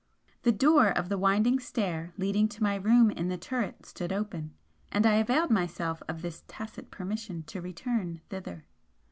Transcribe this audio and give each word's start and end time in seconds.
The 0.41 0.51
door 0.51 0.87
of 0.87 1.09
the 1.09 1.17
winding 1.19 1.59
stair 1.59 2.11
leading 2.17 2.47
to 2.47 2.63
my 2.63 2.73
room 2.73 3.11
in 3.11 3.27
the 3.27 3.37
turret 3.37 3.85
stood 3.85 4.11
open 4.11 4.55
and 4.91 5.05
I 5.05 5.17
availed 5.17 5.51
myself 5.51 6.01
of 6.07 6.23
this 6.23 6.43
tacit 6.47 6.89
permission 6.89 7.43
to 7.43 7.61
return 7.61 8.21
thither. 8.29 8.65